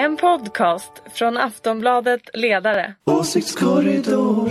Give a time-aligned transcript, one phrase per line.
[0.00, 2.94] En podcast från Aftonbladet Ledare.
[3.04, 4.48] Åsiktskorridor.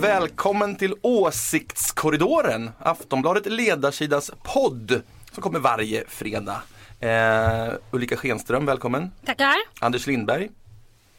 [0.00, 5.02] Välkommen till Åsiktskorridoren, Aftonbladet ledarsidas podd
[5.32, 6.62] som kommer varje fredag.
[7.00, 9.10] Eh, Ulrika Schenström, välkommen.
[9.24, 9.56] Tackar.
[9.80, 10.48] Anders Lindberg,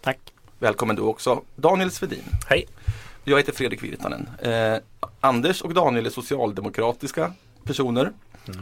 [0.02, 0.20] Tack.
[0.60, 1.42] välkommen du också.
[1.56, 2.24] Daniel Svedin.
[2.50, 2.68] Hej.
[3.24, 4.30] Jag heter Fredrik Virtanen.
[4.42, 4.76] Eh,
[5.20, 8.12] Anders och Daniel är socialdemokratiska personer.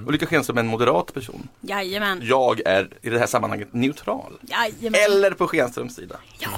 [0.07, 1.47] Ulrika Schenström är en moderat person.
[1.61, 2.21] Jajamän.
[2.23, 4.34] Jag är i det här sammanhanget neutral.
[4.41, 5.01] Jajamän.
[5.05, 6.15] Eller på Schenströms sida.
[6.39, 6.49] Ja,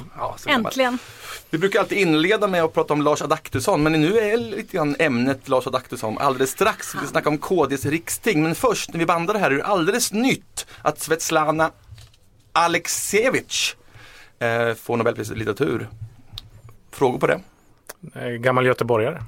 [0.45, 0.98] kan man- äntligen.
[1.49, 4.95] Vi brukar alltid inleda med att prata om Lars Adaktusson men nu är lite grann
[4.99, 6.95] ämnet Lars Adaktusson alldeles strax.
[6.95, 9.65] Vi ska snacka om KDs riksting men först när vi bandar det här är det
[9.65, 11.71] alldeles nytt att Svetlana
[12.54, 13.76] Aleksevich
[14.40, 15.88] eh, får Nobelpriset i litteratur.
[16.91, 17.40] Frågor på det?
[18.16, 19.23] Eh, Gammal göteborgare.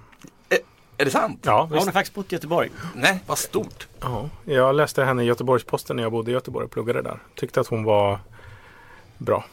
[0.49, 0.57] Eh,
[0.97, 1.39] är det sant?
[1.45, 2.69] Ja, hon har faktiskt bott i Göteborg.
[2.95, 3.87] Nej, vad stort.
[3.99, 7.17] Ja, jag läste henne i Göteborgs-Posten när jag bodde i Göteborg och pluggade där.
[7.35, 8.19] Tyckte att hon var
[9.17, 9.45] bra.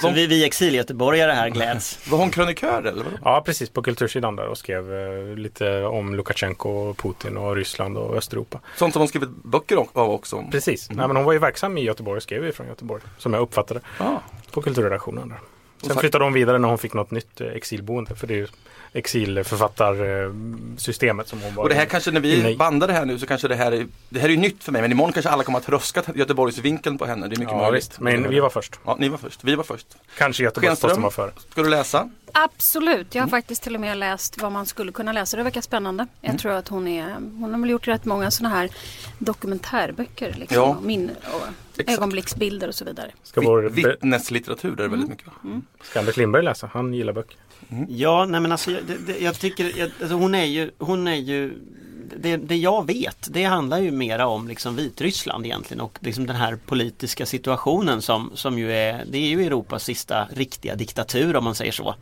[0.00, 2.06] Så vi, vi exilgöteborgare här gläds.
[2.10, 3.04] Var hon krönikör eller?
[3.04, 3.16] vadå?
[3.24, 7.96] Ja, precis på kultursidan där och skrev eh, lite om Lukasjenko, och Putin och Ryssland
[7.98, 8.60] och Östeuropa.
[8.76, 10.44] Sånt som hon skrivit böcker om- av också.
[10.50, 10.90] Precis.
[10.90, 13.02] Nej, men hon var ju verksam i Göteborg och skrev ju från Göteborg.
[13.18, 14.16] Som jag uppfattade Ah.
[14.52, 15.38] på kulturredaktionen där.
[15.86, 18.14] Sen flyttade hon vidare när hon fick något nytt eh, exilboende.
[18.14, 18.46] För det är ju
[18.94, 23.26] exilförfattarsystemet som hon var Och det här kanske när vi bandar det här nu så
[23.26, 25.44] kanske det här är, det här är ju nytt för mig men imorgon kanske alla
[25.44, 27.28] kommer att tröska Göteborgsvinkeln på henne.
[27.28, 27.82] Det är mycket Ja, möjligt.
[27.84, 28.00] visst.
[28.00, 28.78] Men vi var först.
[28.84, 29.44] Ja, ni var först.
[29.44, 29.86] Vi var först.
[30.18, 31.30] Kanske Göteborgs-Posten var före.
[31.50, 32.08] Ska du läsa?
[32.32, 33.14] Absolut.
[33.14, 35.36] Jag har faktiskt till och med läst vad man skulle kunna läsa.
[35.36, 36.06] Det verkar spännande.
[36.20, 36.38] Jag Mm.
[36.38, 38.70] tror att hon är Hon har väl gjort rätt många sådana här
[39.18, 40.34] dokumentärböcker.
[40.38, 40.62] Liksom, Ja.
[40.62, 41.42] och min, och
[41.82, 41.98] Exakt.
[41.98, 43.10] ögonblicksbilder och så vidare.
[43.22, 45.26] Ska, vår, Vi- Vittneslitteratur är det väldigt mycket.
[45.26, 45.32] va?
[45.82, 46.70] ska Anders Lindberg läsa?
[46.72, 47.36] Han gillar böcker.
[47.88, 51.14] Ja, nej men alltså jag, det, jag tycker, jag, alltså hon är ju, hon är
[51.16, 51.52] ju
[52.16, 56.36] det, det jag vet, det handlar ju mera om liksom Vitryssland egentligen och liksom den
[56.36, 61.44] här politiska situationen som, som ju är, det är ju Europas sista riktiga diktatur om
[61.44, 61.94] man säger så.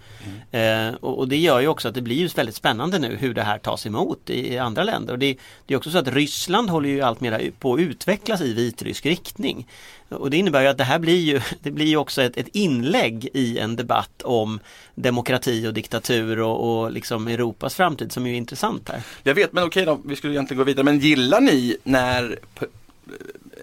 [0.51, 3.35] Eh, och, och det gör ju också att det blir ju väldigt spännande nu hur
[3.35, 5.13] det här tas emot i, i andra länder.
[5.13, 8.41] Och det, det är också så att Ryssland håller ju allt mera på att utvecklas
[8.41, 9.67] i vitrysk riktning.
[10.11, 12.49] Och det innebär ju att det här blir ju, det blir ju också ett, ett
[12.53, 14.61] inlägg i en debatt om
[14.95, 19.03] demokrati och diktatur och, och liksom Europas framtid som är ju intressant här.
[19.23, 20.85] Jag vet, men okej då, vi skulle egentligen gå vidare.
[20.85, 22.39] Men gillar ni när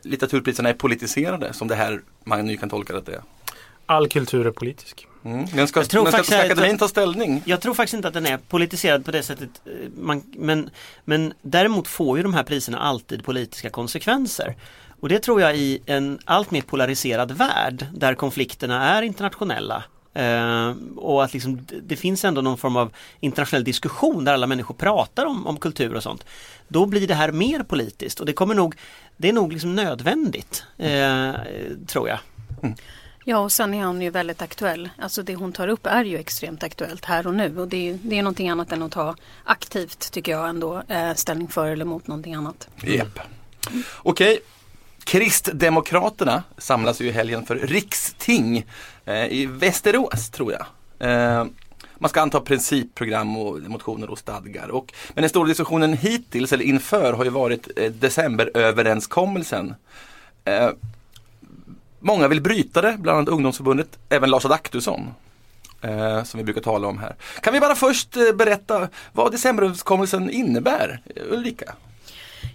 [0.04, 3.22] litteraturpriserna är politiserade som det här man nu kan tolka det att det är?
[3.86, 5.08] All kultur är politisk.
[5.26, 5.46] Mm.
[5.56, 7.42] Men ska, Jag tror men ska, faktiskt att- akademin ta ställning?
[7.46, 10.70] Jag tror faktiskt inte att den är politiserad på det sättet eh, man, men,
[11.06, 14.56] men däremot får ju de här priserna alltid politiska konsekvenser.
[15.00, 20.74] Och det tror jag i en allt mer polariserad värld där konflikterna är internationella eh,
[20.96, 25.26] och att liksom, det- finns ändå någon form av internationell diskussion där alla människor pratar
[25.26, 26.26] om, om kultur och sånt.
[26.68, 28.76] Då blir det här mer politiskt och det kommer nog
[29.18, 31.32] Det är nog liksom nödvändigt eh,
[31.88, 32.20] tror jag.
[33.26, 34.90] Ja och sen är hon ju väldigt aktuell.
[34.98, 37.60] Alltså det hon tar upp är ju extremt aktuellt här och nu.
[37.60, 41.14] Och det är, det är någonting annat än att ta aktivt tycker jag ändå eh,
[41.14, 42.68] ställning för eller mot någonting annat.
[42.84, 43.20] Japp.
[43.98, 44.40] Okej.
[45.08, 48.66] Kristdemokraterna samlas ju i helgen för riksting
[49.06, 50.66] eh, i Västerås tror jag.
[51.10, 51.46] Eh,
[51.98, 54.68] man ska anta principprogram och motioner och stadgar.
[54.68, 59.76] Och, men den stora diskussionen hittills, eller inför, har ju varit eh, decemberöverenskommelsen.
[60.46, 60.70] Eh,
[62.00, 65.14] många vill bryta det, bland annat ungdomsförbundet, även Lars Adaktusson.
[65.82, 67.16] Eh, som vi brukar tala om här.
[67.42, 71.02] Kan vi bara först eh, berätta vad decemberöverenskommelsen innebär?
[71.30, 71.74] Ulrika?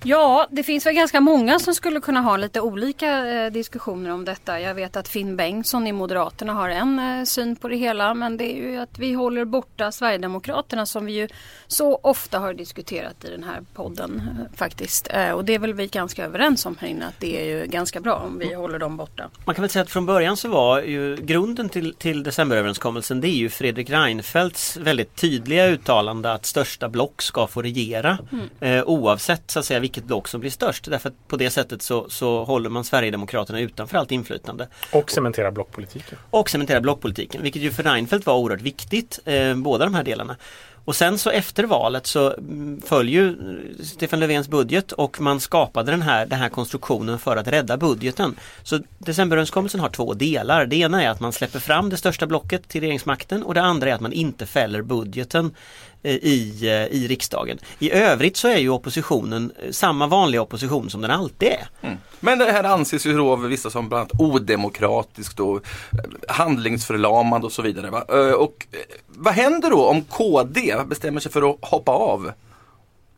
[0.05, 4.25] Ja, det finns väl ganska många som skulle kunna ha lite olika eh, diskussioner om
[4.25, 4.61] detta.
[4.61, 8.15] Jag vet att Finn Bengtsson i Moderaterna har en eh, syn på det hela.
[8.15, 11.29] Men det är ju att vi håller borta Sverigedemokraterna som vi ju
[11.67, 15.09] så ofta har diskuterat i den här podden eh, faktiskt.
[15.11, 17.67] Eh, och det är väl vi ganska överens om här inne att det är ju
[17.67, 19.31] ganska bra om vi håller dem borta.
[19.45, 23.29] Man kan väl säga att från början så var ju grunden till, till decemberöverenskommelsen det
[23.29, 28.19] är ju Fredrik Reinfeldts väldigt tydliga uttalande att största block ska få regera
[28.61, 30.85] eh, oavsett så att säga vilket block som blir störst.
[30.91, 34.69] Därför att på det sättet så, så håller man Sverigedemokraterna utanför allt inflytande.
[34.93, 36.19] Och cementera blockpolitiken.
[36.31, 40.37] Och cementera blockpolitiken, vilket ju för Reinfeldt var oerhört viktigt, eh, båda de här delarna.
[40.85, 45.41] Och sen så efter valet så mm, föll ju eh, Stefan Löfvens budget och man
[45.41, 48.37] skapade den här, den här konstruktionen för att rädda budgeten.
[48.63, 50.67] Så decemberöverenskommelsen har två delar.
[50.67, 53.91] Det ena är att man släpper fram det största blocket till regeringsmakten och det andra
[53.91, 55.55] är att man inte fäller budgeten
[56.05, 57.59] Eh, i, eh, i riksdagen.
[57.79, 61.69] I övrigt så är ju oppositionen eh, samma vanliga opposition som den alltid är.
[61.87, 61.99] Mm.
[62.21, 65.67] Men det här anses ju då av vissa som bland annat odemokratiskt och
[66.29, 67.91] handlingsförlamande och så vidare.
[67.91, 68.03] Va?
[68.37, 68.67] Och
[69.07, 72.33] vad händer då om KD bestämmer sig för att hoppa av?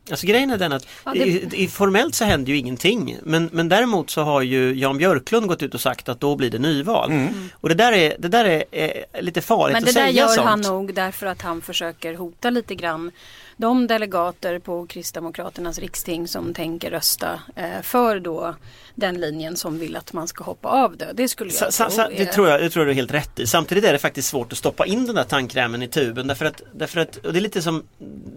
[0.09, 3.49] Alltså grejen är den att Ja, det- i, i, formellt så händer ju ingenting men,
[3.53, 6.59] men däremot så har ju Jan Björklund gått ut och sagt att då blir det
[6.59, 7.11] nyval.
[7.53, 10.09] Och det där är, det där är, är lite farligt Men det att där säga
[10.21, 10.47] gör sånt.
[10.47, 13.11] han nog därför att han försöker hota lite grann
[13.57, 18.55] de delegater på Kristdemokraternas riksting som tänker rösta eh, för då
[18.95, 21.11] den linjen som vill att man ska hoppa av det.
[21.13, 21.95] Det skulle jag sa, tro.
[21.95, 23.47] sa, det, tror jag, det tror jag du är helt rätt i.
[23.47, 26.61] Samtidigt är det faktiskt svårt att stoppa in den där tandkrämen i tuben därför att,
[26.73, 27.83] därför att och det är lite som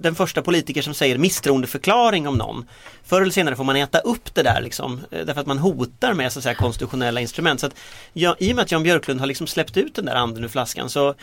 [0.01, 2.69] den första politiker som säger misstroendeförklaring om någon.
[3.05, 6.15] Förr eller senare får man äta upp det där liksom eh, därför att man hotar
[6.15, 7.61] med så att säga, konstitutionella instrument.
[7.61, 7.75] Så att,
[8.13, 10.49] ja, I och med att Jan Björklund har liksom släppt ut den där anden ur
[10.49, 11.15] flaskan så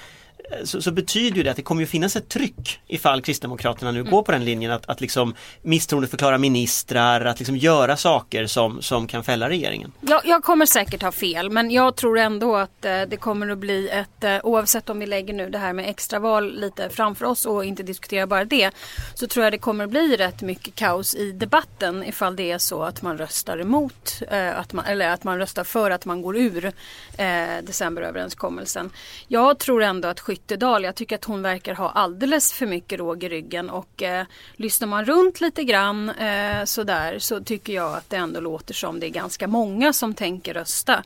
[0.51, 3.91] Eh, så, så betyder ju det att det kommer att finnas ett tryck ifall Kristdemokraterna
[3.91, 8.81] nu går på den linjen att, att liksom misstroendeförklara ministrar, att liksom göra saker som,
[8.81, 9.91] som kan fälla regeringen.
[10.01, 13.57] Jag, jag kommer säkert ha fel men jag tror ändå att eh, det kommer att
[13.57, 17.45] bli ett, eh, oavsett om vi lägger nu det här med extraval lite framför oss
[17.45, 18.71] och inte diskuterar bara det,
[19.15, 22.57] så tror jag det kommer att bli rätt mycket kaos i debatten ifall det är
[22.57, 26.21] så att man röstar emot, eh, att man, eller att man röstar för att man
[26.21, 26.65] går ur
[27.17, 27.33] eh,
[27.63, 28.89] decemberöverenskommelsen.
[29.27, 33.23] Jag tror ändå att Skyttedal, jag tycker att hon verkar ha alldeles för mycket råg
[33.23, 38.09] i ryggen och eh, lyssnar man runt lite grann eh, sådär så tycker jag att
[38.09, 41.03] det ändå låter som det är ganska många som tänker rösta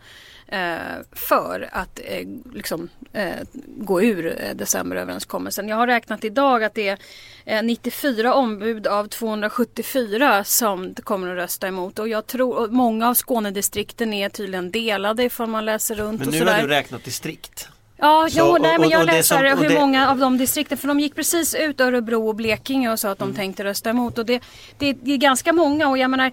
[0.47, 0.77] eh,
[1.11, 3.33] för att eh, liksom, eh,
[3.65, 5.67] gå ur decemberöverenskommelsen.
[5.67, 6.97] Jag har räknat idag att det är
[7.45, 13.13] eh, 94 ombud av 274 som kommer att rösta emot och jag tror många av
[13.13, 17.69] Skånedistrikten är tydligen delade ifall man läser runt Men nu har du räknat distrikt.
[18.01, 20.78] Ja, Så, jo, och- nej, men jag läser som- hur det- många av de distrikten,
[20.78, 23.36] för de gick precis ut Örebro och Blekinge och sa att de Mm.
[23.36, 24.18] tänkte rösta emot.
[24.18, 24.42] Och det,
[24.78, 26.31] det, det är ganska många och jag menar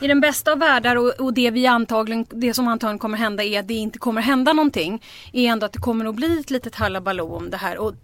[0.00, 3.44] i den bästa av världar och, och det vi antagligen, det som antagligen kommer hända
[3.44, 5.02] är att det inte kommer hända någonting.
[5.32, 7.78] Är ändå att det kommer att bli ett litet hallabaloo om det här.
[7.78, 7.94] Och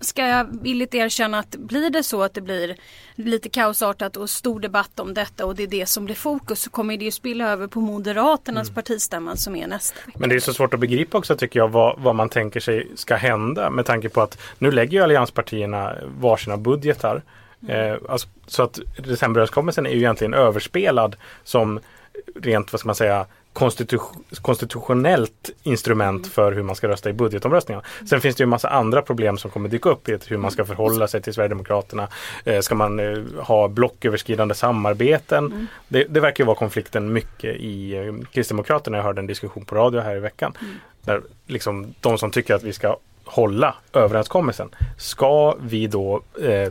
[0.00, 2.76] ska jag villigt erkänna att blir det så att det blir
[3.14, 6.70] lite kaosartat och stor debatt om detta och det är det som blir fokus så
[6.70, 8.74] kommer det ju spilla över på Moderaternas Mm.
[8.74, 10.18] partistämma som är nästa vecka.
[10.18, 12.88] Men det är så svårt att begripa också tycker jag vad, vad man tänker sig
[12.94, 17.22] ska hända med tanke på att nu lägger ju allianspartierna varsina budgetar.
[17.68, 21.80] Eh, alltså, så att decemberöverenskommelsen är ju egentligen överspelad som
[22.34, 23.26] rent, vad ska man säga,
[24.42, 27.84] konstitutionellt instrument för hur man ska rösta i budgetomröstningar.
[28.08, 30.50] Sen finns det ju en massa andra problem som kommer dyka upp i hur man
[30.50, 32.08] ska förhålla sig till Sverigedemokraterna.
[32.44, 35.68] Eh, ska man eh, ha blocköverskridande samarbeten?
[35.88, 38.96] Det, det verkar ju vara konflikten mycket i eh, Kristdemokraterna.
[38.96, 40.52] Jag hörde en diskussion på radio här i veckan.
[41.02, 44.68] Där liksom de som tycker att vi ska hålla överenskommelsen.
[44.98, 46.68] Ska vi då eh,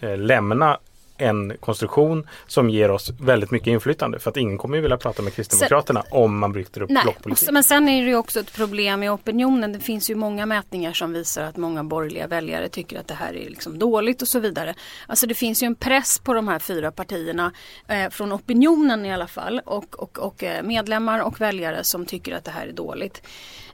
[0.00, 0.78] eh, lämna
[1.18, 4.18] en konstruktion som ger oss väldigt mycket inflytande.
[4.18, 7.50] För att ingen kommer ju vilja prata med Kristdemokraterna om man bryter upp Nej, blockpolitik.
[7.50, 9.72] men sen är det ju också ett problem i opinionen.
[9.72, 13.36] Det finns ju många mätningar som visar att många borgerliga väljare tycker att det här
[13.36, 14.74] är liksom dåligt och så vidare.
[15.06, 17.52] Alltså det finns ju en press på de här fyra partierna
[17.88, 22.36] eh, från opinionen i alla fall och, och, och eh, medlemmar och väljare som tycker
[22.36, 23.22] att det här är dåligt.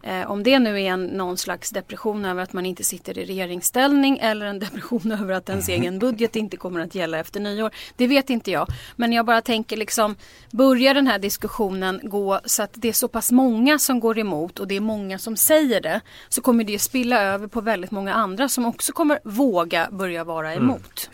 [0.02, 3.24] Eh, om det nu är en, någon slags depression över att man inte sitter i
[3.24, 7.70] regeringsställning eller en depression över att ens egen budget inte kommer att gälla efter nyår.
[7.96, 8.66] Det vet inte jag.
[8.96, 10.16] Men jag bara tänker liksom
[10.50, 14.58] börjar den här diskussionen gå så att det är så pass många som går emot
[14.58, 18.14] och det är många som säger det så kommer det spilla över på väldigt många
[18.14, 21.10] andra som också kommer våga börja vara emot.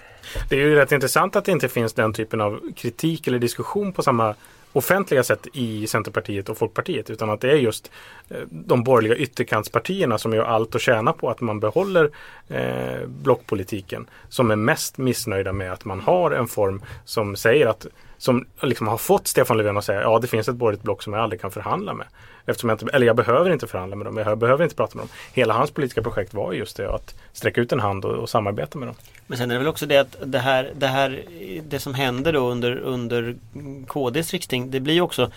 [0.48, 3.92] Det är ju rätt intressant att det inte finns den typen av kritik eller diskussion
[3.92, 4.34] på samma
[4.72, 7.90] offentliga sätt i Centerpartiet och Folkpartiet utan att det är just
[8.28, 12.10] eh, de borgerliga ytterkantspartierna som gör allt att tjäna på att man behåller
[12.48, 17.86] eh, blockpolitiken som är mest missnöjda med att man har en form som säger att
[18.18, 21.12] som liksom har fått Stefan Löfven att säga ja det finns ett borgerligt block som
[21.12, 22.06] jag aldrig kan förhandla med.
[22.46, 25.02] Eftersom jag inte, eller jag behöver inte förhandla med dem, jag behöver inte prata med
[25.02, 25.08] dem.
[25.32, 28.78] Hela hans politiska projekt var just det att sträcka ut en hand och, och samarbeta
[28.78, 28.94] med dem.
[29.26, 31.22] Men sen är det väl också det att det här, det här
[31.68, 33.36] det som händer då under, under
[33.86, 35.30] KDs riksting det blir ju också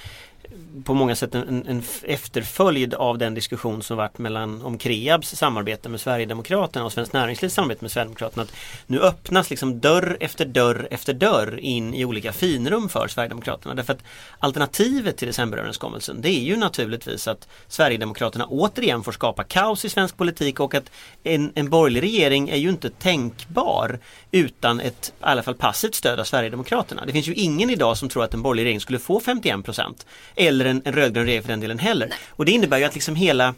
[0.84, 5.89] på många sätt en, en efterföljd av den diskussion som varit mellan om Kreabs samarbete
[5.89, 8.43] med Sverigedemokraterna och Svenskt Näringslivs samarbete med Sverigedemokraterna.
[8.43, 8.53] Att
[8.88, 13.75] nu öppnas liksom dörr efter dörr efter dörr in i olika finrum för Sverigedemokraterna.
[13.75, 14.03] Därför att
[14.39, 20.17] alternativet till decemberöverenskommelsen det är ju naturligtvis att Sverigedemokraterna återigen får skapa kaos i svensk
[20.17, 20.91] politik och att
[21.24, 24.00] en, en borgerlig regering är ju inte tänkbar
[24.31, 27.05] utan ett i alla fall passivt stöd av Sverigedemokraterna.
[27.05, 30.05] Det finns ju ingen idag som tror att en borgerlig regering skulle få 51 procent
[30.48, 32.14] eller en, en rödgrön regering för den delen heller.
[32.30, 33.54] Och det innebär ju att liksom hela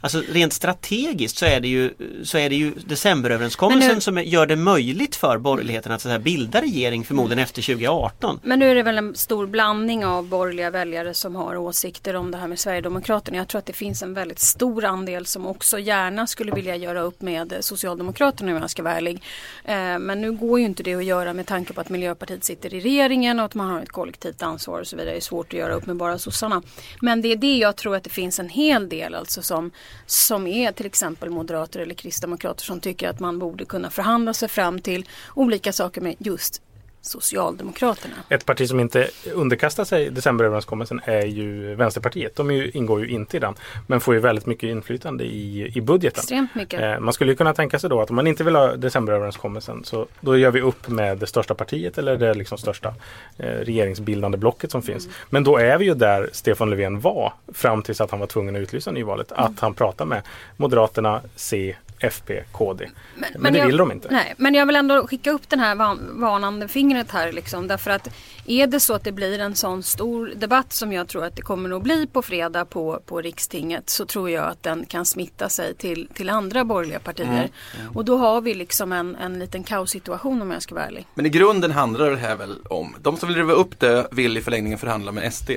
[0.00, 1.90] Alltså rent strategiskt så är det ju,
[2.24, 6.18] så är det ju decemberöverenskommelsen nu- som gör det möjligt för borgerligheten att så här,
[6.18, 8.40] bilda regering förmodligen efter 2018.
[8.42, 12.30] Men nu är det väl en stor blandning av borgerliga väljare som har åsikter om
[12.30, 13.36] det här med Sverigedemokraterna.
[13.38, 17.00] Jag tror att det finns en väldigt stor andel som också gärna skulle vilja göra
[17.00, 19.22] upp med Socialdemokraterna om jag ska vara ärlig.
[19.64, 22.74] Eh, Men nu går ju inte det att göra med tanke på att Miljöpartiet sitter
[22.74, 25.10] i regeringen och att man har ett kollektivt ansvar och så vidare.
[25.14, 26.62] Det är svårt att göra upp med bara sossarna.
[27.00, 29.70] Men det är det jag tror att det finns en hel del alltså som,
[30.06, 34.48] som är till exempel moderater eller kristdemokrater som tycker att man borde kunna förhandla sig
[34.48, 36.62] fram till olika saker med just
[37.02, 38.14] Socialdemokraterna.
[38.28, 42.36] Ett parti som inte underkastar sig decemberöverenskommelsen är ju Vänsterpartiet.
[42.36, 43.54] De ju, ingår ju inte i den.
[43.86, 46.20] Men får ju väldigt mycket inflytande i, i budgeten.
[46.20, 46.80] Extremt mycket.
[46.80, 49.84] Eh, man skulle ju kunna tänka sig då att om man inte vill ha decemberöverenskommelsen
[49.84, 52.94] så då gör vi upp med det största partiet eller det liksom största
[53.38, 55.04] eh, regeringsbildande blocket som finns.
[55.04, 55.16] Mm.
[55.30, 58.56] Men då är vi ju där Stefan Löfven var fram tills att han var tvungen
[58.56, 59.32] att utlysa nyvalet.
[59.32, 59.44] Mm.
[59.44, 60.22] Att han pratar med
[60.56, 62.90] Moderaterna, C, FP, KD.
[63.38, 64.08] Men, det jag, vill de inte.
[64.10, 67.68] Nej, men jag vill ändå skicka upp den här van, varnande fingret här liksom.
[67.68, 68.08] Därför att
[68.46, 71.42] är det så att det blir en sån stor debatt som jag tror att det
[71.42, 75.48] kommer att bli på fredag på, på rikstinget så tror jag att den kan smitta
[75.48, 77.50] sig till, till andra borgerliga partier.
[77.80, 81.06] Mm, Och då har vi liksom en, en liten kaossituation om jag ska vara ärlig.
[81.14, 84.36] Men i grunden handlar det här väl om, de som vill riva upp det vill
[84.38, 85.50] i förlängningen förhandla med SD.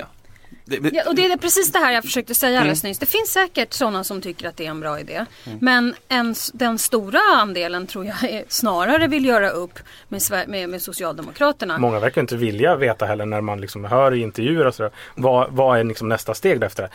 [0.67, 2.62] Ja, och det är precis det här jag försökte säga Mm.
[2.62, 3.00] alldeles nyss.
[3.00, 5.25] Det finns säkert sådana som tycker att det är en bra idé.
[5.60, 10.81] Men en, den stora andelen tror jag är, snarare vill göra upp med, med, med
[10.81, 11.77] Socialdemokraterna.
[11.77, 14.91] Många verkar inte vilja veta heller när man liksom hör i intervjuer och sådär.
[15.15, 16.89] Vad, vad är liksom nästa steg därefter?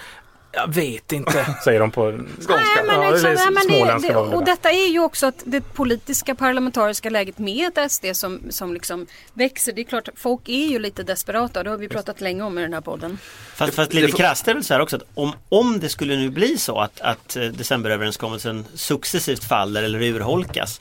[0.52, 2.54] Jag vet inte, säger de på Skånska.
[2.54, 4.50] Nej, men Ja, liksom, nej, men det, det, och det.
[4.50, 9.73] detta är ju också att det politiska parlamentariska läget med SD som, som liksom växer.
[9.73, 11.62] Det är klart, folk är ju lite desperata.
[11.62, 13.19] Det har vi pratat länge om i den här podden.
[13.54, 16.30] Fast, fast lite krasst är väl så här också att om, om det skulle nu
[16.30, 20.80] bli så att, att eh, decemberöverenskommelsen successivt faller eller urholkas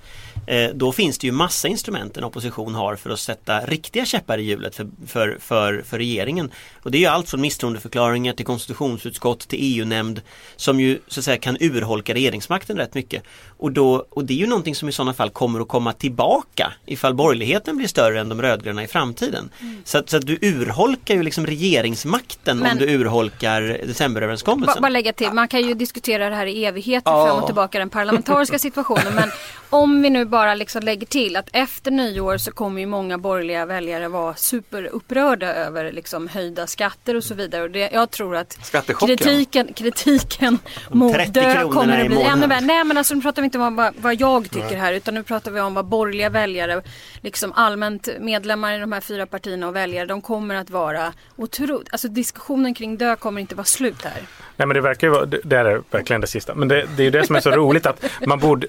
[0.74, 4.41] då finns det ju massa instrument en opposition har för att sätta riktiga käppar i
[4.43, 6.51] hjulet för, för, för, för regeringen.
[6.84, 10.22] Och det är ju allt från misstroendeförklaringar till konstitutionsutskott till EU-nämnd
[10.55, 13.24] som ju så att säga kan urholka regeringsmakten rätt mycket.
[13.58, 16.74] Och, då, och det är ju någonting som i sådana fall kommer att komma tillbaka
[16.86, 19.50] ifall borgerligheten blir större än de rödgröna i framtiden.
[19.84, 24.81] Så, att, så att du urholkar ju liksom regeringsmakten om Men- du urholkar decemberöverenskommelsen.
[24.81, 27.25] bara lägga till, man kan ju diskutera det här i evigheter Ja.
[27.27, 29.15] fram och tillbaka den parlamentariska situationen.
[29.15, 29.29] Men
[29.69, 33.65] om vi nu bara liksom lägger till att efter nyår så kommer ju många borgerliga
[33.65, 37.63] väljare vara superupprörda över liksom höjda skatter och så vidare.
[37.63, 42.48] Och det, jag tror att kritiken, kritiken mot 30 dö kronorna kommer att bli ännu
[42.48, 42.62] värre.
[42.62, 45.24] Nej men alltså nu pratar vi inte om vad, vad jag tycker här utan nu
[45.24, 46.81] pratar vi om vad borgerliga väljare,
[47.22, 51.88] liksom allmänt medlemmar i de här fyra partierna och väljare, de kommer att vara otroligt,
[51.91, 54.22] alltså diskussionen kring dö kommer inte vara slut här.
[54.55, 56.55] Nej men det verkar ju vara, det det är verkligen det sista.
[56.55, 58.67] Men det, det är ju det som är så roligt att man borde,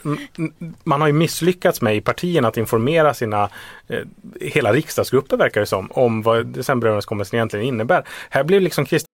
[0.84, 1.49] man har ju misslyckats
[1.80, 3.48] med i partierna att informera sina,
[3.88, 4.02] eh,
[4.40, 8.04] hela riksdagsgrupper verkar det som, om vad decemberöverenskommelsen egentligen innebär.
[8.30, 9.06] Här blir liksom Krist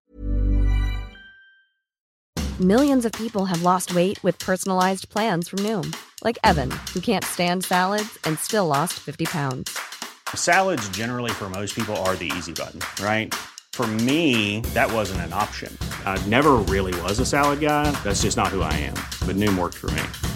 [2.58, 5.92] Millions of people have lost weight with personalized plans from Noom,
[6.24, 9.78] like Evan, who can't stand salads and still lost 50 pounds.
[10.34, 13.34] Salads, generally, for most people, are the easy button, right?
[13.74, 15.70] For me, that wasn't an option.
[16.06, 17.90] I never really was a salad guy.
[18.02, 18.94] That's just not who I am.
[19.26, 20.35] But Noom worked for me.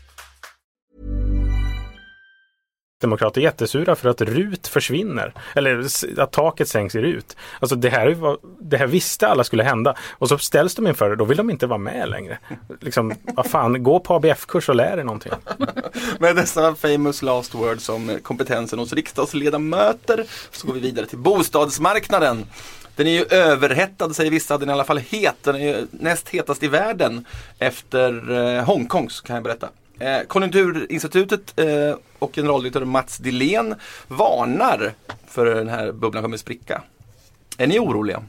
[3.01, 5.33] Demokrater jättesura för att RUT försvinner.
[5.55, 5.85] Eller
[6.17, 7.35] att taket sänks i RUT.
[7.59, 9.95] Alltså det här, var, det här visste alla skulle hända.
[10.11, 12.39] Och så ställs de inför det, då vill de inte vara med längre.
[12.81, 15.31] Liksom, vad fan, gå på ABF-kurs och lär dig någonting.
[16.19, 22.45] Med dessa famous last words om kompetensen hos riksdagsledamöter så går vi vidare till bostadsmarknaden.
[22.95, 25.35] Den är ju överhettad säger vissa, den är i alla fall het.
[25.43, 27.25] Den är ju näst hetast i världen
[27.59, 29.69] efter eh, Hongkongs kan jag berätta.
[30.01, 33.75] Eh, Konjunkturinstitutet eh, och generaldirektör Mats Dillén
[34.07, 34.93] varnar
[35.27, 36.81] för den här bubblan kommer spricka.
[37.57, 38.23] Är ni oroliga?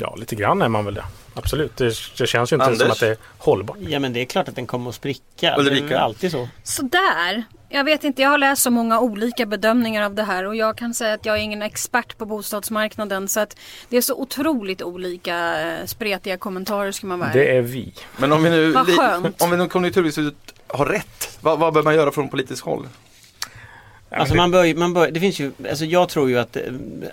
[0.00, 1.04] Ja, lite grann är man väl det.
[1.34, 2.80] Absolut, det, det känns ju inte Anders?
[2.80, 3.76] som att det är hållbart.
[3.80, 5.56] Ja men det är klart att den kommer att spricka.
[5.58, 5.86] Ulrika?
[5.86, 6.48] Det är alltid så.
[6.62, 7.44] Sådär.
[7.68, 10.78] Jag vet inte, jag har läst så många olika bedömningar av det här och jag
[10.78, 13.56] kan säga att jag är ingen expert på bostadsmarknaden så att
[13.88, 17.32] det är så otroligt olika eh, spretiga kommentarer ska man vara.
[17.32, 17.92] Det är vi.
[18.16, 19.42] Men om vi nu, Vad skönt.
[19.42, 22.88] om vi nu Konjunkturinstitutet har rätt, vad, vad bör man göra från politiskt håll?
[24.10, 26.62] Alltså man bör, man bör, det finns ju, alltså jag tror ju att eh,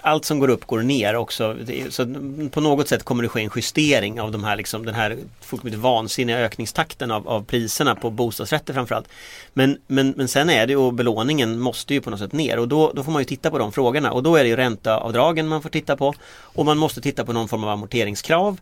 [0.01, 1.57] allt som går upp går ner också.
[1.89, 2.09] Så att
[2.51, 5.79] på något sätt kommer det ske en justering av de här, liksom, den här fullkomligt
[5.79, 9.07] vansinniga ökningstakten av, av priserna på bostadsrätter framförallt.
[9.53, 12.59] Men, men, men sen är det ju, och belåningen måste ju på något sätt ner
[12.59, 14.55] och då, då får man ju titta på de frågorna och då är det ju
[14.55, 18.57] ränteavdragen man får titta på och man måste titta på någon form av amorteringskrav.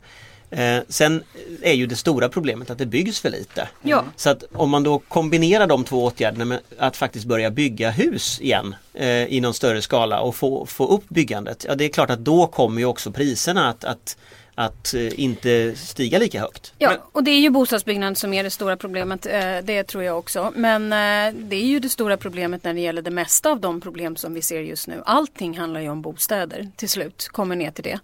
[0.53, 1.23] Eh, sen
[1.61, 3.67] är ju det stora problemet att det byggs för lite.
[3.81, 4.05] Ja.
[4.15, 8.41] Så att om man då kombinerar de två åtgärderna med att faktiskt börja bygga hus
[8.41, 11.65] igen eh, i någon större skala och få, få upp byggandet.
[11.67, 14.17] Ja det är klart att då kommer ju också priserna att, att,
[14.55, 16.73] att eh, inte stiga lika högt.
[16.77, 19.25] Ja, och det är ju bostadsbyggnad som är det stora problemet.
[19.25, 20.53] eh, Det tror jag också.
[20.55, 23.81] Men eh, det är ju det stora problemet när det gäller det mesta av de
[23.81, 25.01] problem som vi ser just nu.
[25.05, 27.99] Allting handlar ju om bostäder till slut, kommer ner till det.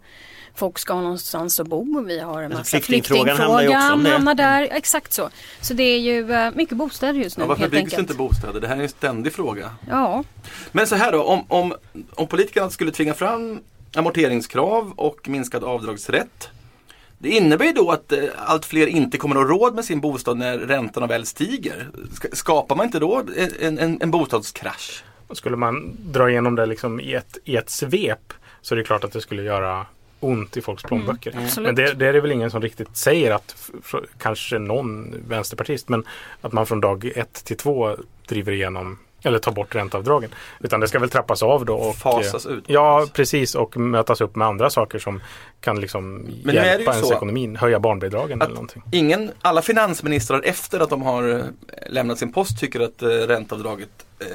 [0.56, 2.02] Folk ska ha någonstans att bo.
[2.02, 4.68] Vi har en massa flyktingfrågan handlar ju också hamnar där.
[4.72, 5.30] Exakt så.
[5.62, 8.00] Så det är ju eh, mycket bostäder just nu Ja, varför helt byggs enkelt.
[8.00, 8.62] inte bostäder?
[8.62, 9.72] Det här är en ständig fråga.
[9.90, 10.24] Ja,
[10.72, 11.74] Men så här då, om, om,
[12.16, 13.60] om politikerna skulle tvinga fram
[13.96, 16.50] amorteringskrav och minskad avdragsrätt.
[17.18, 20.38] Det innebär ju då att eh, allt fler inte kommer att råd med sin bostad
[20.38, 21.90] när räntorna väl stiger.
[22.14, 23.24] Ska- Skapar man inte då
[23.60, 25.04] en, en, en bostadskrasch?
[25.32, 29.04] Skulle man dra igenom det liksom i, ett, i ett svep så är det klart
[29.04, 29.86] att det skulle göra
[30.20, 31.34] ont i folks plånböcker.
[31.38, 31.66] absolut.
[31.66, 33.72] men det, det är det väl ingen som riktigt säger att,
[34.18, 36.04] kanske någon vänsterpartist, men
[36.42, 37.96] att man från dag ett till två
[38.28, 40.30] driver igenom eller tar bort ränteavdragen.
[40.60, 41.76] Utan det ska väl trappas av då.
[41.76, 42.64] Och, Fasas eh, ut.
[42.68, 43.56] Ja, precis.
[43.56, 45.22] Och mötas upp med andra saker som
[45.62, 47.56] kan liksom Men hjälpa ens så ekonomin.
[47.56, 48.84] Höja barnbidragen eller någonting.
[48.92, 51.44] Ingen, alla finansministrar efter att de har eh,
[51.90, 54.28] lämnat sin post tycker att eh, ränteavdraget eh,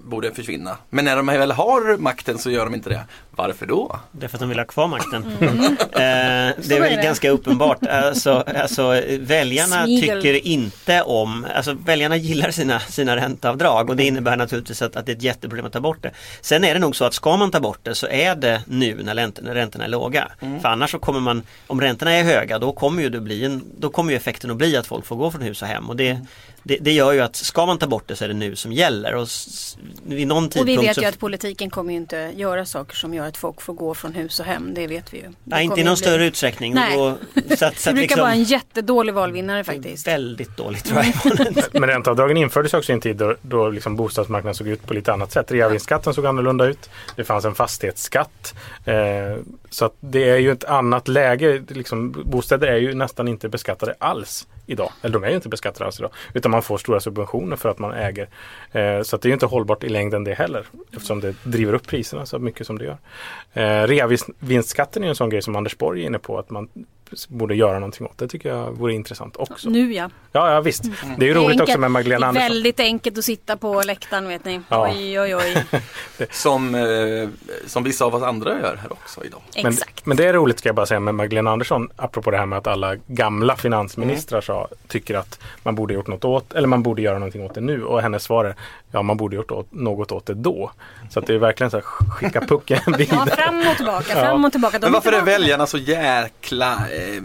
[0.00, 0.76] borde försvinna.
[0.90, 3.04] Men när de väl har makten så gör de inte det.
[3.48, 4.00] Varför då?
[4.12, 5.24] Därför att de vill ha kvar makten.
[5.40, 5.64] Mm.
[5.64, 7.02] Eh, det är är väl det.
[7.02, 7.86] ganska uppenbart.
[7.86, 10.22] Alltså, alltså, väljarna Smigel.
[10.22, 15.06] tycker inte om, alltså väljarna gillar sina, sina ränteavdrag och det innebär naturligtvis att, att
[15.06, 16.10] det är ett jätteproblem att ta bort det.
[16.40, 19.02] Sen är det nog så att ska man ta bort det så är det nu
[19.02, 20.28] när räntorna, räntorna är låga.
[20.40, 23.64] För annars så kommer man, om räntorna är höga då kommer ju det bli en,
[23.78, 25.96] då kommer ju effekten att bli att folk får gå från hus och hem och
[25.96, 26.18] det,
[26.62, 28.72] det, det gör ju att ska man ta bort det så är det nu som
[28.72, 32.32] gäller och s- vid någon och vi vet så ju att politiken kommer ju inte
[32.36, 34.74] göra saker som gör att folk får gå från hus och hem.
[34.74, 35.22] Det vet vi ju.
[35.22, 36.74] Det Nej, inte i någon bli- större utsträckning.
[36.74, 36.96] Nej.
[36.96, 37.16] Då,
[37.56, 40.06] så att, så Det brukar liksom, vara en jättedålig valvinnare faktiskt.
[40.06, 41.64] Väldigt dåligt tror jag.
[41.80, 45.12] Men ränteavdragen infördes också i en tid då, då liksom bostadsmarknaden såg ut på lite
[45.12, 45.52] annat sätt.
[45.52, 46.90] Reavinstskatten såg annorlunda ut.
[47.16, 48.54] Det fanns en fastighetsskatt.
[48.84, 48.94] Eh,
[49.70, 51.62] så att det är ju ett annat läge.
[51.68, 54.92] Liksom, bostäder är ju nästan inte beskattade alls idag.
[55.02, 56.10] Eller de är ju inte beskattade alls idag.
[56.34, 58.28] Utan man får stora subventioner för att man äger.
[58.72, 60.66] Eh, så att det är ju inte hållbart i längden det heller.
[60.92, 62.98] Eftersom det driver upp priserna så mycket som det gör.
[63.52, 66.38] Eh, reavinstskatten är ju en sån grej som Anders Borg är inne på.
[66.38, 66.68] Att man
[67.28, 68.18] borde göra någonting åt.
[68.18, 69.70] Det tycker jag vore intressant också.
[69.70, 70.10] Nu ja.
[70.32, 70.82] Ja, ja visst.
[70.82, 72.48] Det är ju Det är roligt också med Magdalena Det är Andersson.
[72.54, 74.60] väldigt enkelt att sitta på läktaren vet ni.
[74.68, 74.88] Ja.
[74.90, 75.64] Oj oj oj.
[76.30, 77.28] Som, eh,
[77.66, 79.40] som vissa av oss andra gör här också idag.
[79.56, 80.06] Men, Exakt.
[80.06, 82.58] men det är roligt ska jag bara säga med Magdalena Andersson apropå det här med
[82.58, 87.02] att alla gamla finansministrar sa, tycker att man borde gjort något åt eller man borde
[87.02, 88.54] göra någonting åt det nu och hennes svar är
[88.92, 90.70] ja man borde gjort åt, något åt det då.
[91.10, 93.30] Så att det är verkligen så här skicka pucken Ja, vidare.
[93.30, 94.78] fram och tillbaka, fram och tillbaka.
[94.78, 97.22] De Men varför är väljarna så jäkla eh,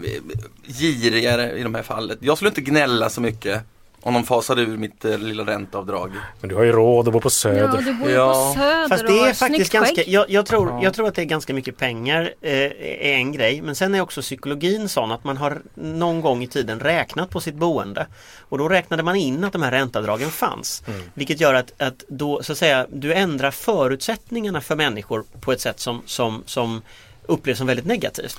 [0.72, 2.18] giriga i de här fallet?
[2.20, 3.62] Jag skulle inte gnälla så mycket
[4.00, 6.12] om de fasade ur mitt eh, lilla ränteavdrag.
[6.40, 7.82] Men du har ju råd att bo på Ja, Söder.
[7.82, 8.52] du bor ju Ja.
[8.54, 11.26] på Söder Fast det är faktiskt ganska, jag, jag, tror, jag tror att det är
[11.26, 15.36] ganska mycket pengar eh, är en grej men sen är också psykologin sån att man
[15.36, 18.06] har någon gång i tiden räknat på sitt boende
[18.40, 20.82] och då räknade man in att de här ränteavdragen fanns.
[21.14, 25.60] Vilket gör att, att då så att säga du ändrar förutsättningarna för människor på ett
[25.60, 26.82] sätt som, som, som
[27.26, 28.36] upplevs som väldigt negativt.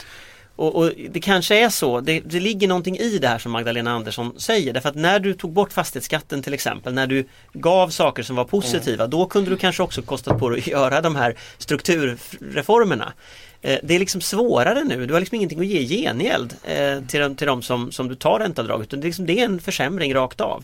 [0.58, 3.92] Och, och det kanske är så, det, det ligger någonting i det här som Magdalena
[3.92, 4.74] Andersson säger.
[4.74, 8.46] Därför att när du tog bort fastighetsskatten till exempel, när du gav saker som var
[8.46, 13.14] positiva, då kunde du kanske också kostat på dig att göra de här strukturreformerna.
[13.62, 17.20] Eh, Det är liksom svårare nu, du har liksom ingenting att ge gengäld eh, till
[17.20, 18.82] de, till de som, som du tar ränteavdrag.
[18.82, 20.64] Utan det, är liksom, det är en försämring rakt av.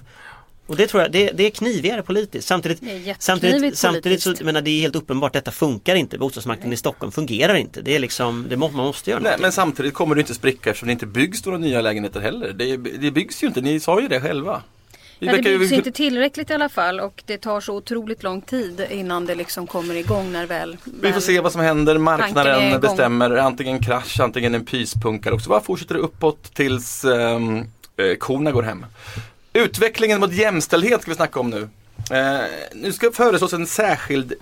[0.68, 2.48] Och det tror jag, det, det är knivigare politiskt.
[2.48, 2.80] Samtidigt,
[3.20, 4.40] samtidigt, samtidigt så, politiskt.
[4.42, 6.18] jag menar, det är helt uppenbart, detta funkar inte.
[6.18, 7.82] Bostadsmarknaden i Stockholm fungerar inte.
[7.82, 9.42] Det är liksom, det må, man måste göra Nej, någonting.
[9.42, 12.54] men samtidigt kommer det inte spricka eftersom det inte byggs några nya lägenheter heller.
[12.54, 14.62] Det, det byggs ju inte, ni sa ju det själva.
[15.20, 17.76] Vi Ja, det verkar ju- byggs inte tillräckligt i alla fall och det tar så
[17.76, 20.78] otroligt lång tid innan det liksom kommer igång när väl...
[21.02, 21.98] Vi får se vad som händer.
[21.98, 27.40] Marknaden bestämmer antingen krasch, antingen en pyspunkare och så bara fortsätter det uppåt tills eh,
[28.20, 28.86] korna går hem.
[29.54, 31.70] Utvecklingen mot jämställdhet ska vi snacka om nu.
[32.12, 32.38] Eh,
[32.74, 34.34] nu ska föreslås en särskild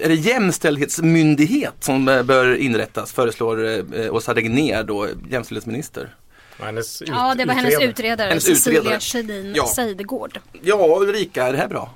[0.00, 6.14] är det jämställdhetsmyndighet som eh, bör inrättas, föreslår eh, Åsa Regnér då, jämställdhetsminister.
[6.60, 7.90] Hennes ut, Ja, det var hennes utredare.
[7.90, 9.00] utredare, Hennes Cecilia utredare.
[9.00, 9.66] Kjellin Ja.
[9.66, 10.40] Seidegård.
[10.62, 11.94] Ja, Ulrika, är det här bra?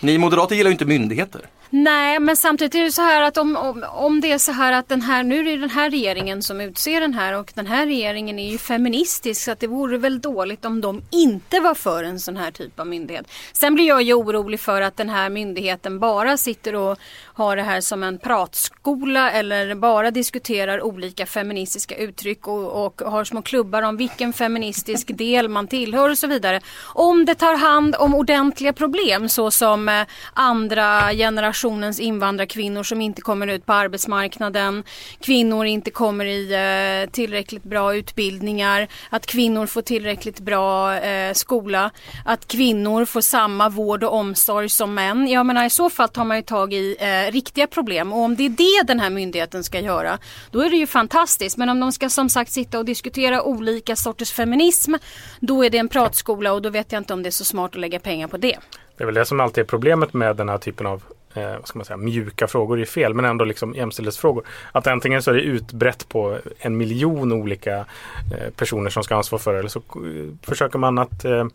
[0.00, 1.40] Ni moderater gillar ju inte myndigheter.
[1.70, 4.72] Nej, men samtidigt är det så här att om, om, om det är så här
[4.72, 7.66] att den här, nu är det den här regeringen som utser den här och den
[7.66, 11.74] här regeringen är ju feministisk så att det vore väl dåligt om de inte var
[11.74, 13.26] för en sån här typ av myndighet.
[13.52, 17.62] Sen blir jag ju orolig för att den här myndigheten bara sitter och har det
[17.62, 23.82] här som en pratskola eller bara diskuterar olika feministiska uttryck och, och har små klubbar
[23.82, 26.60] om vilken feministisk del man tillhör och så vidare.
[26.94, 30.02] Om det tar hand om ordentliga problem så som eh,
[30.34, 34.84] andra generationer generationens invandrarkvinnor som inte kommer ut på arbetsmarknaden,
[35.20, 41.90] kvinnor inte kommer i eh, tillräckligt bra utbildningar, att kvinnor får tillräckligt bra eh, skola,
[42.24, 45.28] att kvinnor får samma vård och omsorg som män.
[45.28, 48.36] Jag menar i så fall tar man ju tag i eh, riktiga problem och om
[48.36, 50.18] det är det den här myndigheten ska göra
[50.50, 53.96] då är det ju fantastiskt men om de ska som sagt sitta och diskutera olika
[53.96, 54.94] sorters feminism
[55.40, 57.70] då är det en pratskola och då vet jag inte om det är så smart
[57.70, 58.58] att lägga pengar på det.
[58.96, 61.02] Det är väl det som alltid är problemet med den här typen av
[61.34, 64.44] eh, vad ska man säga, mjuka frågor är fel, men ändå liksom jämställdhetsfrågor.
[64.72, 69.40] Att antingen så är det utbrett på en miljon olika eh, personer som ska ansvara
[69.42, 71.46] för det, eller så eh, försöker man att eh,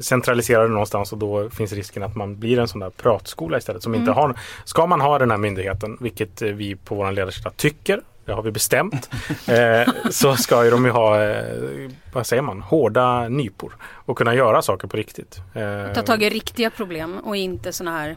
[0.00, 3.82] centralisera det någonstans och då finns risken att man blir en sån där pratskola istället.
[3.82, 7.50] Som inte har, ska man ha den här myndigheten, vilket eh, vi på vår ledarsida
[7.50, 9.10] tycker, det har vi bestämt,
[9.48, 14.34] eh, så ska ju de ju ha, eh, vad säger man, hårda nypor och kunna
[14.34, 15.40] göra saker på riktigt.
[15.54, 18.16] Eh, Ta tag i riktiga problem och inte såna här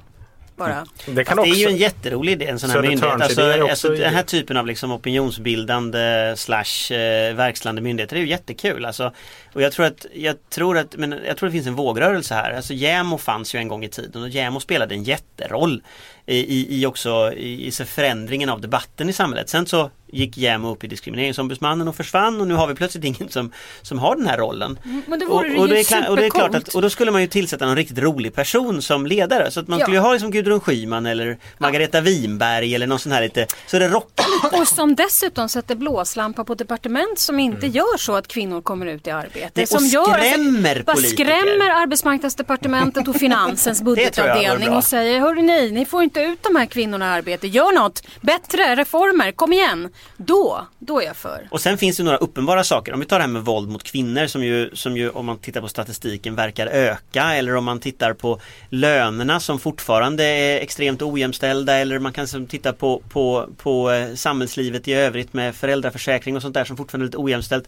[0.57, 0.85] bara.
[1.05, 3.21] det, kan Fast det är också, ju en jätterolig idé, en sån här myndighet.
[3.21, 8.23] Alltså, också alltså, den här typen av liksom opinionsbildande slash eh, verkställande myndigheter det är
[8.23, 8.85] ju jättekul.
[8.85, 9.13] Alltså,
[9.57, 12.51] och jag tror att, jag tror att, men jag tror det finns en vågrörelse här.
[12.51, 15.81] Alltså JämO fanns ju en gång i tiden och JämO spelade en jätteroll
[16.25, 19.49] i, i, också i, i så förändringen av debatten i samhället.
[19.49, 23.29] Sen så gick JämO upp i diskrimineringsombudsmannen och försvann och nu har vi plötsligt ingen
[23.29, 24.79] som, som har den här rollen.
[25.07, 26.81] Men då Och, vore det och, ju det är och det är klart att, och
[26.81, 29.51] då skulle man ju tillsätta någon riktigt rolig person som ledare.
[29.51, 29.85] Så att man Ja.
[29.85, 33.79] skulle ju ha liksom Gudrun Schyman eller Margareta Winberg eller någon sån här lite, så
[33.79, 34.57] det rockar lite.
[34.61, 37.71] Och som dessutom sätter blåslampa på departement som inte Mm.
[37.71, 39.46] gör så att kvinnor kommer ut i arbete.
[39.55, 41.23] Nej, och som gör, skrämmer bara politiker.
[41.23, 46.65] skrämmer arbetsmarknadsdepartementet och finansens budgetavdelning och säger Hörru ni, ni får inte ut de här
[46.65, 47.47] kvinnorna i arbete.
[47.47, 48.03] Gör något!
[48.21, 49.89] Bättre reformer, kom igen!
[50.17, 51.47] Då, då är jag för.
[51.51, 52.93] Och sen finns det några uppenbara saker.
[52.93, 55.37] Om vi tar det här med våld mot kvinnor som ju, som ju om man
[55.37, 61.01] tittar på statistiken verkar öka eller om man tittar på lönerna som fortfarande är extremt
[61.01, 66.41] ojämställda eller man kan titta på, på, på eh, samhällslivet i övrigt med föräldraförsäkring och
[66.41, 67.67] sånt där som fortfarande är lite ojämställt.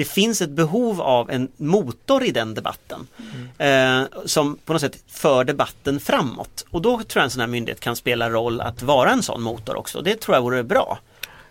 [0.00, 3.06] Det finns ett behov av en motor i den debatten
[3.58, 6.66] eh, som på något sätt för debatten framåt.
[6.70, 9.42] Och då tror jag en sån här myndighet kan spela roll att vara en sån
[9.42, 10.00] motor också.
[10.00, 10.98] Det tror jag vore bra.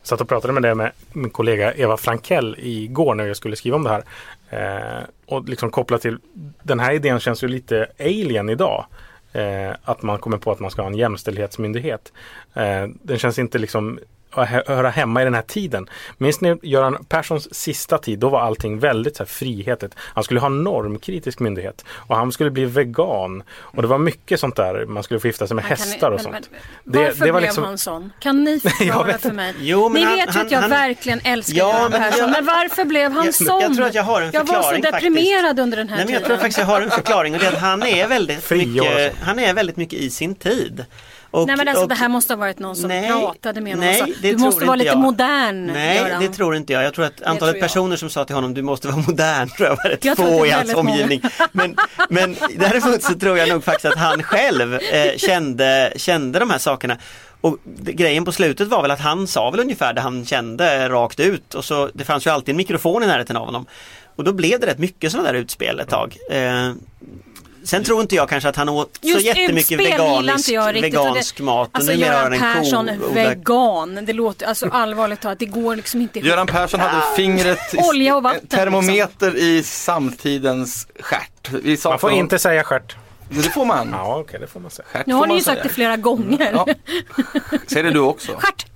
[0.03, 3.75] satt och pratade med det med min kollega Eva Frankell igår när jag skulle skriva
[3.75, 4.03] om det här.
[4.49, 6.17] Eh, och liksom kopplat till
[6.63, 8.85] den här idén känns ju lite alien idag.
[9.33, 12.13] Eh, att man kommer på att man ska ha en jämställdhetsmyndighet.
[12.53, 13.99] Eh, den känns inte liksom
[14.31, 15.89] höra hemma i den här tiden.
[16.17, 18.19] Minns ni Göran Perssons sista tid?
[18.19, 19.91] Då var allting väldigt så här frihetet.
[19.99, 23.43] Han skulle ha en normkritisk myndighet och han skulle bli vegan.
[23.51, 24.85] Och det var mycket sånt där.
[24.85, 26.49] Man skulle få gifta sig med Han kan- hästar och men- sånt.
[26.51, 28.13] men- Det- Varför det var blev liksom- han sån?
[28.19, 29.53] Kan ni förklara vet för mig?
[29.59, 32.19] Jo, men ni han- vet ju att jag han- verkligen älskar Ja, Göran men Persson.
[32.19, 33.61] jag- Men varför blev han Jag- sån?
[33.61, 35.59] jag tror att jag har en Jag var så förklaring deprimerad faktiskt.
[35.63, 36.27] under den här Nej, men jag tiden.
[36.27, 39.39] tror faktiskt jag har en förklaring och det är att han är väldigt, mycket, han
[39.39, 40.85] är väldigt mycket i sin tid.
[41.31, 43.73] Och, Nej men alltså och- det här måste ha varit någon som Nej, pratade med
[43.73, 44.97] honom nej, och sa, det Du måste vara lite jag.
[44.97, 46.83] modern Nej, Göran." det tror inte jag.
[46.83, 49.67] Jag tror att antalet tror personer som sa till honom du måste vara modern tror
[49.69, 51.21] jag var rätt Jag få i hans omgivning.
[51.51, 51.75] Men,
[52.09, 56.57] men däremot så tror jag nog faktiskt att han själv eh, kände, kände de här
[56.57, 56.97] sakerna.
[57.41, 61.19] Och grejen på slutet var väl att han sa väl ungefär det han kände rakt
[61.19, 63.65] ut och så det fanns ju alltid en mikrofon i närheten av honom.
[64.15, 66.17] Och då blev det rätt mycket sådana där utspel ett tag.
[66.31, 66.71] Eh,
[67.69, 70.93] Sen tror inte jag kanske att han åt så Just jättemycket veganisk, inte jag riktigt.
[70.93, 71.67] Vegansk det, mat.
[71.67, 74.05] Och Alltså Göran Persson, vegan.
[74.05, 76.27] Det låter, alltså allvarligt talat, det går liksom inte ihop.
[76.29, 78.59] Göran Persson hade fingret i Olja och vatten, liksom.
[78.59, 81.49] termometer i samtidens stjärt.
[81.63, 82.95] Vi sa Man får inte säga stjärt.
[83.29, 83.89] Det får man.
[83.91, 84.85] Ja, okej, det får man säga.
[84.91, 85.63] Stjärt Nu har ni ju sagt säga.
[85.63, 86.51] det flera gånger.
[86.53, 86.67] Ja.
[87.67, 88.31] Säg det du också.
[88.37, 88.68] Stjärt!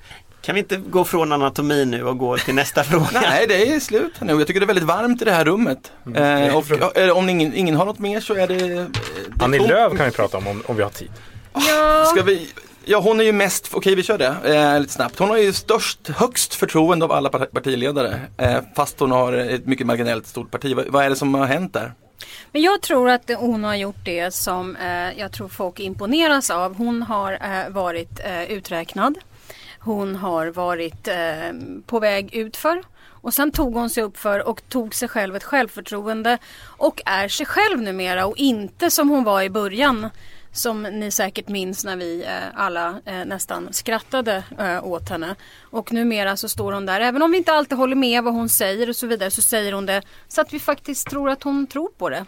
[0.45, 3.21] Kan vi inte gå från anatomi nu och gå till nästa fråga?
[3.21, 4.33] Nej, det är slut nu.
[4.33, 5.91] Jag tycker det är väldigt varmt i det här rummet.
[6.15, 8.55] Eh, och, eh, om ingen, ingen har något mer så är det...
[8.55, 8.85] eh,
[9.35, 9.69] det Annie tomt.
[9.69, 11.11] Lööf kan vi prata om, om om vi har tid.
[11.53, 12.05] Ja.
[12.05, 12.49] Ska vi...
[12.85, 15.19] Ja, hon är ju mest, okej vi kör det eh, lite snabbt.
[15.19, 18.19] Hon har ju störst, högst förtroende av alla part- partiledare.
[18.37, 20.75] Eh, fast hon har ett mycket marginellt stort parti.
[20.75, 21.93] Vad, vad är det som har hänt där?
[22.51, 26.75] Men jag tror att hon har gjort det som eh, jag tror folk imponeras av.
[26.75, 29.15] Hon har eh, varit eh, uträknad.
[29.83, 31.15] Hon har varit eh,
[31.85, 32.83] på väg utför.
[33.23, 37.27] Och sen tog hon sig upp för och tog sig själv ett självförtroende och är
[37.27, 40.09] sig själv numera och inte som hon var i början
[40.53, 45.35] som ni säkert minns när vi eh, alla eh, nästan skrattade eh, åt henne.
[45.61, 48.49] Och numera så står hon där, även om vi inte alltid håller med vad hon
[48.49, 51.67] säger och så vidare, så säger hon det så att vi faktiskt tror att hon
[51.67, 52.25] tror på det.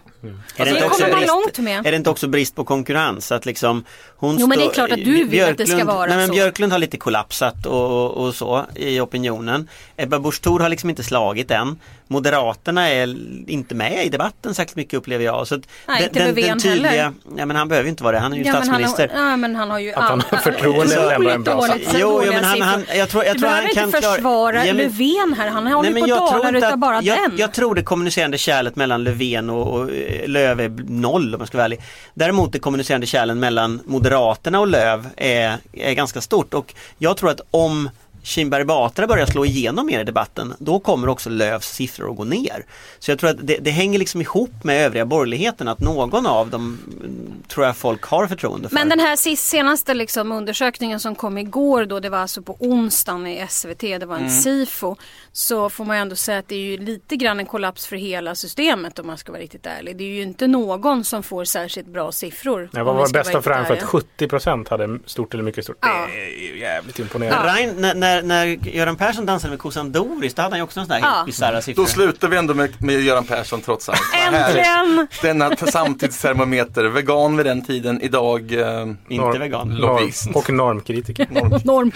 [0.58, 1.88] Är det inte kommer man brist- långt med.
[1.88, 3.32] Är det inte också brist på konkurrens?
[3.32, 3.84] Att liksom
[4.18, 6.18] hon Jo, men det är klart att du vill att det ska Björklund- vara nej,
[6.18, 6.34] men så.
[6.34, 9.70] Björklund har lite kollapsat och, och så i opinionen.
[9.98, 11.80] Ebba Busch Thor har liksom inte slagit än.
[12.08, 13.16] Moderaterna är
[13.50, 15.48] inte med i debatten särskilt mycket upplever jag.
[15.48, 17.14] Så Nej, inte Löfven heller.
[17.38, 19.10] Ja men han behöver ju inte vara det, han är ju Ja, men han statsminister.
[19.24, 21.74] har, ja, men han har ju Att han har förtroende är ändå en bra så
[22.00, 24.78] Jo, jo, men han- han- jag tror- jag tror han kan inte försvara Ja, men-
[24.84, 25.50] Löfven här.
[25.50, 27.38] Han håller Nej, på jag tror utav att- bara jag, den.
[27.38, 31.48] jag tror det kommunicerande kärlet mellan Löfven och, och eh, Löv är noll om man
[31.48, 31.82] ska vara ärlig.
[32.14, 37.30] Däremot det kommunicerande kärlen mellan Moderaterna och Löv är, är ganska stort och jag tror
[37.30, 37.90] att om
[38.26, 42.24] Kinberg Batra börjar slå igenom mer i debatten då kommer också Lövs siffror att gå
[42.24, 42.66] ner.
[43.00, 46.50] Så jag tror att det, det hänger liksom ihop med övriga borgerligheten att någon av
[46.50, 48.76] dem mm, tror jag folk har förtroende för.
[48.76, 52.58] Men den här sist, senaste liksom undersökningen som kom igår då, det var alltså på
[52.60, 54.96] onsdagen i SVT, det var en SIFO.
[55.32, 57.96] Så får man ju ändå säga att det är ju lite grann en kollaps för
[57.96, 59.98] hela systemet om man ska vara riktigt ärlig.
[59.98, 62.70] Det är ju inte någon som får särskilt bra siffror.
[62.72, 63.86] Nej, om vad var bästa för att ärliga.
[63.86, 65.78] 70 procent hade stort eller mycket stort.
[65.82, 66.08] Ja.
[66.14, 67.54] Det är ju jävligt imponerande.
[67.54, 70.86] Rein, när, när, när Göran Persson dansade med kossan Doris, då hade han ju också
[70.86, 71.14] sådana där Ja.
[71.16, 71.84] helt bisarra siffror.
[71.84, 74.00] Då slutar vi ändå med, med Göran Persson trots allt.
[74.34, 75.08] Äntligen!
[75.22, 79.76] Denna samtidstermometer, vegan vid den tiden, idag eh, Inte vegan.
[79.76, 80.26] lobbyist.
[80.26, 81.28] Norm, och normkritiker.
[81.66, 81.92] Norm.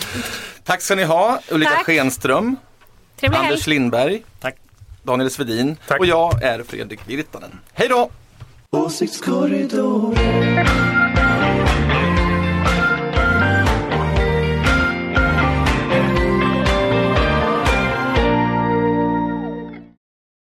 [0.63, 1.85] Tack ska ni ha, Ulrika Tack.
[1.85, 2.55] Schenström,
[3.19, 3.49] Trevlig helg.
[3.49, 4.55] Anders Lindberg, Tack.
[5.03, 5.99] Daniel Svedin Tack.
[5.99, 7.59] och jag är Fredrik Virtanen.
[7.73, 8.09] Hej då!
[8.71, 10.98] Åsiktskorridoren